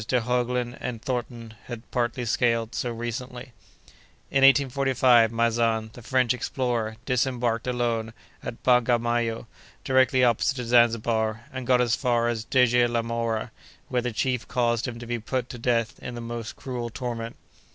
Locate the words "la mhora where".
12.89-14.01